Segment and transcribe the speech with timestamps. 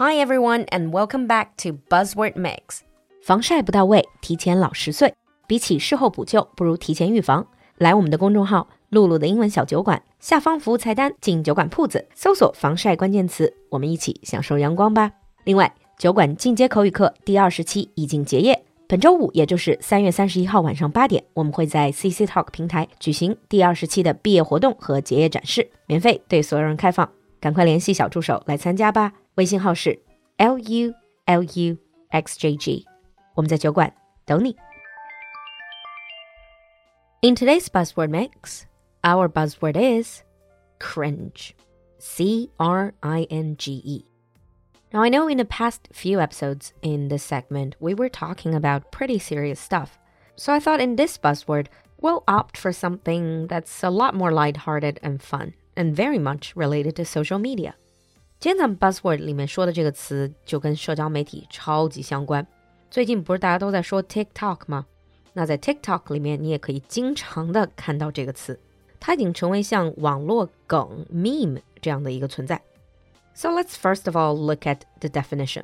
[0.00, 2.82] Hi everyone, and welcome back to Buzzword Mix.
[3.20, 5.12] 防晒不到位，提前老十岁。
[5.48, 7.44] 比起事后补救，不如提前预防。
[7.78, 15.10] 来我们的公众号“露露的英文小酒馆”，下方服务菜单进酒馆铺子，搜索“防晒”关键词，我们一起享受阳光吧。
[15.42, 18.62] 另外，酒馆进阶口语课第二十期已经结业。
[18.86, 27.10] 本周五，也就是三月三十一号晚上八点，我们会在 CC Talk 平台举行第二十期的毕业活动和结业展示，免费对所有人开放。
[27.40, 29.99] 赶快联系小助手来参加吧，微信号是
[30.37, 30.93] l u
[31.25, 31.77] l u
[32.09, 32.85] x j g，
[33.35, 33.93] 我们在酒馆
[34.25, 34.55] 等你。
[37.21, 38.65] In today's buzzword mix,
[39.01, 40.23] our buzzword is
[40.79, 41.53] cringe.
[41.97, 44.05] C R I N G E.
[44.91, 48.91] Now, I know in the past few episodes in this segment, we were talking about
[48.91, 49.97] pretty serious stuff.
[50.35, 51.67] So I thought in this buzzword,
[52.01, 56.97] we'll opt for something that's a lot more lighthearted and fun, and very much related
[56.97, 57.75] to social media.
[58.39, 62.45] 今天咱们 buzzword 里面说的这个词就跟社交媒体超级相关。
[62.91, 64.85] 最近不是大家都在说 TikTok 吗？
[65.31, 68.59] 那在 TikTok 里面，你也可以经常的看到这个词，
[68.99, 72.61] 它已经成为像网络梗 meme 这样的一个存在。
[73.33, 75.63] So let's first of all look at the definition.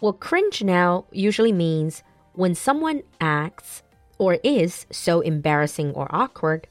[0.00, 2.00] Well, cringe now usually means
[2.34, 3.80] when someone acts
[4.18, 6.64] or is so embarrassing or awkward,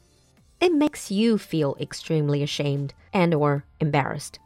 [0.59, 4.39] it makes you feel extremely ashamed and or embarrassed.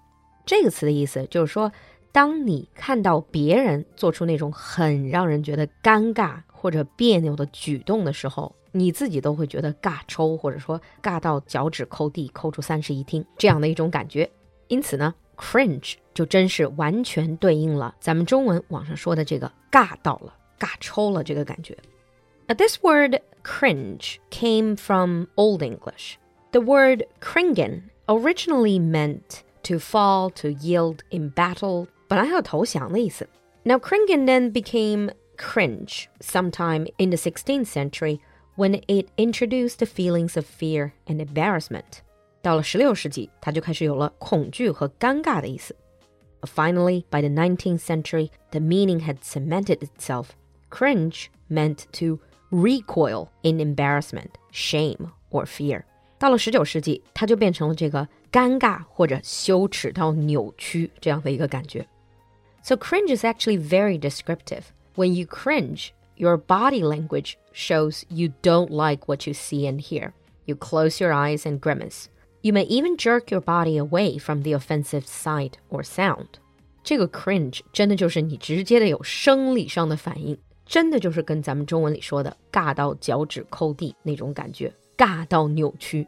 [0.48, 1.70] 这个词的意思就是说，
[2.10, 14.30] 当你看到别人做出那种很让人觉得尴尬或者别扭的举动的时候，你自己都会觉得尬抽，或者说尬到脚趾抠地，抠出三室一厅这样的一种感觉。
[14.68, 21.76] 因此呢，cringe 就真是完全对应了咱们中文网上说的这个尬到了、尬抽了这个感觉。
[22.46, 26.14] This word cringe came from Old English.
[26.52, 31.88] The word cringen originally meant to fall, to yield in battle.
[32.08, 32.24] cringe
[33.64, 38.20] Cringan became cringe sometime in the 16th century
[38.56, 42.02] when it introduced the feelings of fear and embarrassment.
[42.42, 43.30] 到了16世纪,
[46.46, 50.36] Finally, by the 19th century, the meaning had cemented itself.
[50.70, 55.84] Cringe meant to recoil in embarrassment, shame, or fear.
[56.17, 61.85] 到了19世纪，它就变成了这个尴尬或者羞耻到扭曲这样的一个感觉。
[62.63, 64.63] So cringe is actually very descriptive.
[64.95, 70.11] When you cringe, your body language shows you don't like what you see and hear.
[70.45, 72.05] You close your eyes and grimace.
[72.41, 76.27] You may even jerk your body away from the offensive sight or sound.
[76.83, 86.07] 这个 cringe 真的就是你直接的有生理上的反应，真的就是跟咱们中文里说的尬到脚趾抠地那种感觉， 尬到扭曲。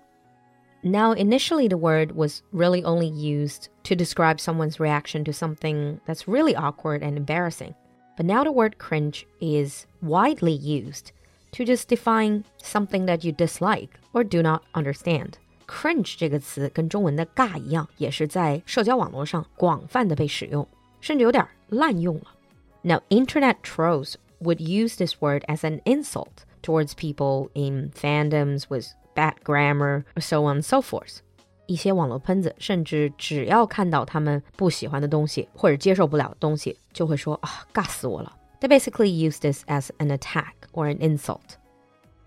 [0.82, 6.28] Now, initially, the word was really only used to describe someone's reaction to something that's
[6.28, 7.74] really awkward and embarrassing.
[8.16, 11.12] But now the word cringe is widely used
[11.54, 15.34] to just define something that you dislike or do not understand.
[15.68, 20.68] Cringe 这个词跟中文的尬一样，也是在社交网络上广泛的被使用，
[21.02, 22.36] 甚至有点滥用了。
[22.84, 29.36] Now, internet trolls would use this word as an insult towards people in fandoms with bad
[29.44, 31.20] grammar, so on and so forth.
[31.68, 38.36] 一些网络喷子甚至只要看到他们不喜欢的东西或者接受不了的东西，就会说啊，尬死我了。
[38.62, 41.58] They basically use this as an attack or an insult.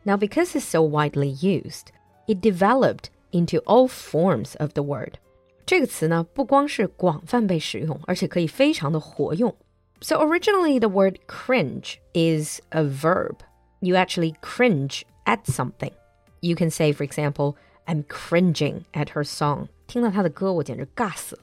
[0.05, 1.89] Now, because it's so widely used,
[2.27, 5.15] it developed into all forms of the word.
[5.67, 9.55] 这个词呢，不光是广泛被使用，而且可以非常的活用。
[10.01, 13.37] So originally, the word cringe is a verb.
[13.83, 15.93] You actually cringe at something.
[16.41, 17.57] You can say, for example,
[17.87, 19.69] I'm cringing at her song.
[19.87, 21.43] 听到她的歌，我简直尬死了。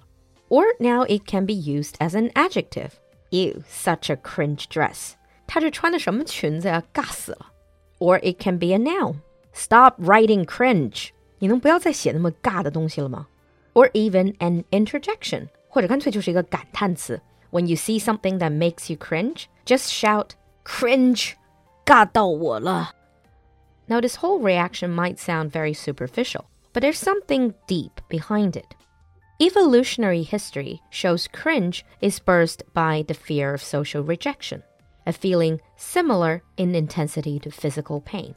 [0.49, 2.91] Or now it can be used as an adjective.
[3.31, 5.13] Ew, such a cringe dress.
[5.47, 6.83] 她这穿的什么裙子呀？
[6.93, 7.51] 尬死了。
[7.99, 9.15] Or it can be a noun.
[9.53, 11.09] Stop writing cringe.
[11.39, 13.27] 你能不要再写那么尬的东西了吗？
[13.73, 15.47] Or even an interjection.
[15.67, 17.21] 或者干脆就是一个感叹词。
[17.51, 20.31] When you see something that makes you cringe, just shout
[20.63, 21.33] cringe.
[21.89, 22.91] 尬到我了。
[23.87, 28.75] now, this whole reaction might sound very superficial, but there's something deep behind it.
[29.39, 34.63] Evolutionary history shows cringe is birthed by the fear of social rejection,
[35.05, 38.33] a feeling similar in intensity to physical pain.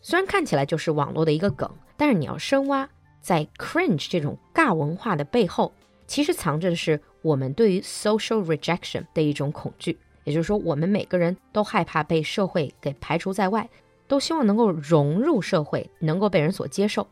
[0.00, 2.88] 虽然看起来就是网络的一个梗，但是你要深挖，
[3.20, 5.72] 在 cringe 这种尬文化的背后，
[6.06, 9.98] 其实藏着的是我们对于 social rejection 的一种恐惧。
[10.29, 13.67] 也就是说，我们每个人都害怕被社会给排除在外，
[14.07, 17.07] 都希望能够融入社会，能够被人所接受。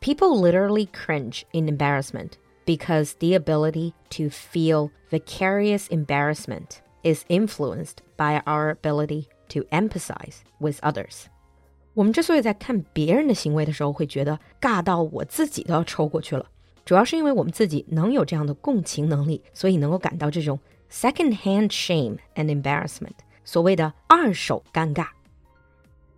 [0.00, 8.40] People literally cringe in embarrassment because the ability to feel vicarious embarrassment is influenced by
[8.44, 11.24] our ability to empathize with others.
[11.94, 16.46] 我们之所以在看别人的行为的时候会觉得尬到我自己都要抽过去了，
[16.84, 20.56] 主要是因为我们自己能有这样的共情能力，所以能够感到这种
[20.91, 25.07] second-hand shame and embarrassment，所谓的二手尴尬。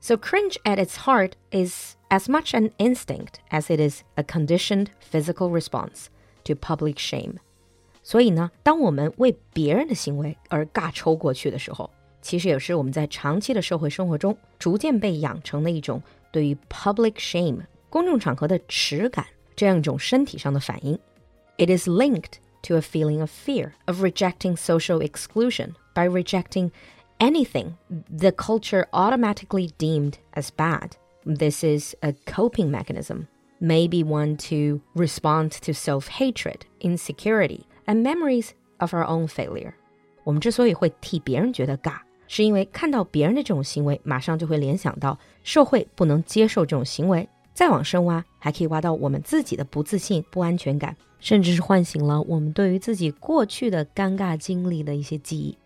[0.02, 4.88] So cringe at its heart is as much an instinct as it is a conditioned
[5.00, 6.06] physical response
[6.46, 7.36] to public shame.
[8.02, 11.90] 所以呢，当我们为别人的行为而尬抽过去的时候，
[12.22, 16.02] 其实也是我们在长期的社会生活中逐渐被养成的一种
[16.32, 17.60] 对于 public shame
[17.90, 19.26] 公众场合的耻感
[19.56, 20.98] 这样一种身体上的反应。
[21.58, 26.72] It is linked to a feeling of fear of rejecting social exclusion by rejecting
[27.20, 27.74] anything
[28.10, 30.92] the culture automatically deemed as bad.
[31.26, 33.28] This is a coping mechanism,
[33.60, 39.74] maybe one to respond to self hatred, insecurity, and memories of our own failure.
[40.24, 47.28] 我们之所以会替别人觉得尬，是因为看到别人的这种行为，马上就会联想到社会不能接受这种行为。
[47.54, 55.58] 再往深挖，还可以挖到我们自己的不自信、不安全感， 甚至是唤醒了我们对于自己过去的尴尬经历的一些记忆。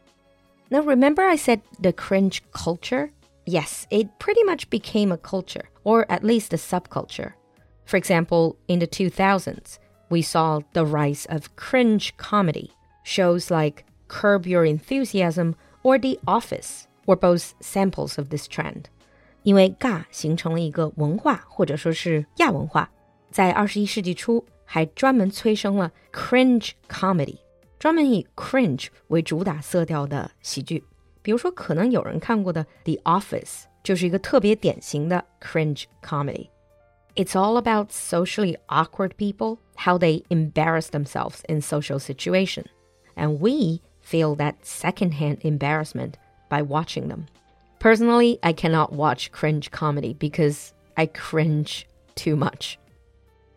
[0.70, 3.12] Now, remember I said the cringe culture?
[3.46, 7.34] Yes, it pretty much became a culture, or at least a subculture.
[7.86, 9.78] For example, in the 2000s,
[10.10, 12.72] we saw the rise of cringe comedy.
[13.04, 18.86] Shows like Curb Your Enthusiasm or The Office were both samples of this trend.
[19.44, 22.90] 因为尬形成了一个文化，或者说是亚文化，
[23.32, 27.38] 在二十一世纪初还专门催生了 cringe comedy，
[27.80, 30.84] 专门以 cringe 为主打色调的喜剧。
[31.22, 33.46] 比如说，可能有人看过的《The Office》
[33.84, 42.66] 就是一个特别典型的 cringe comedy。It's all about socially awkward people, how they embarrass themselves in social situation,
[43.16, 46.14] and we feel that secondhand embarrassment
[46.50, 47.28] by watching them.
[47.80, 51.86] Personally, I cannot watch cringe comedy because I cringe
[52.16, 52.78] too much.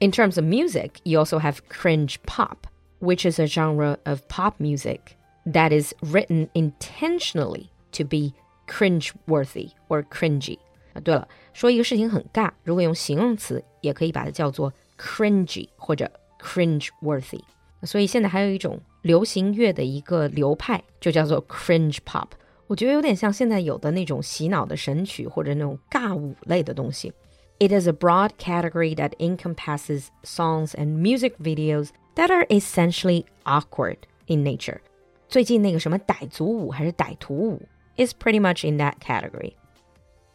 [0.01, 2.67] In terms of music, you also have cringe pop,
[3.01, 8.35] which is a genre of pop music that is written intentionally to be
[8.67, 10.59] cringe worthy or cringy.
[10.93, 17.41] 啊，对了，说一个事情很尬，如果用形容词，也可以把它叫做 cringy 或者 cringe worthy。
[17.83, 22.29] 所以现在还有一种流行乐的一个流派，就叫做 cringe pop。
[22.67, 27.13] 我觉得有点像现在有的那种洗脑的神曲或者那种尬舞类的东西。
[27.61, 34.07] It is a broad category that encompasses songs and music videos that are essentially awkward
[34.27, 34.81] in nature.
[35.29, 37.63] 最近那个什么傣族舞还是傣徒舞
[37.97, 39.57] is pretty much in that category.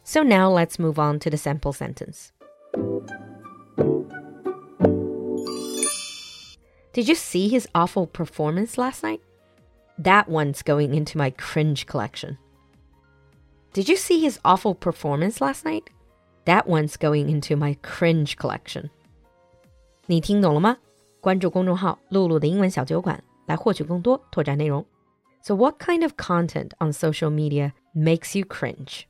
[0.03, 2.31] So now let's move on to the sample sentence.
[6.93, 9.21] Did you see his awful performance last night?
[9.97, 12.38] That one's going into my cringe collection.
[13.73, 15.89] Did you see his awful performance last night?
[16.45, 18.89] That one's going into my cringe collection.
[20.07, 20.77] 你听懂了吗？
[21.19, 24.85] 关注公众号“露露的英文小酒馆”来获取更多拓展内容。
[25.43, 29.03] So, what kind of content on social media makes you cringe?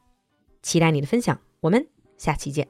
[0.61, 1.87] 期待你的分享，我们
[2.17, 2.67] 下期见。